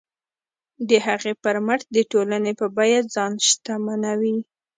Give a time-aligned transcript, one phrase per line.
[0.89, 4.37] د هغې پر مټ د ټولنې په بیه ځان شتمنوي.